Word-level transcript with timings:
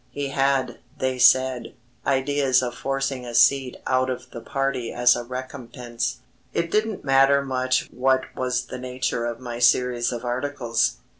He 0.09 0.29
had, 0.29 0.79
they 0.97 1.19
said, 1.19 1.75
ideas 2.07 2.63
of 2.63 2.73
forcing 2.73 3.23
a 3.23 3.35
seat 3.35 3.77
out 3.85 4.09
of 4.09 4.31
the 4.31 4.41
party 4.41 4.91
as 4.91 5.15
a 5.15 5.23
recompense. 5.23 6.21
It 6.53 6.71
didn't 6.71 7.05
matter 7.05 7.43
much 7.45 7.87
what 7.91 8.35
was 8.35 8.65
the 8.65 8.79
nature 8.79 9.25
of 9.27 9.39
my 9.39 9.59
series 9.59 10.11
of 10.11 10.25
articles. 10.25 10.97